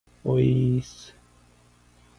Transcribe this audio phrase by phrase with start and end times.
[0.23, 1.13] おいーっす